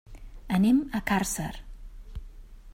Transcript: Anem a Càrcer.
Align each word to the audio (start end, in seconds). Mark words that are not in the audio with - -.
Anem 0.57 0.79
a 0.99 1.03
Càrcer. 1.11 1.53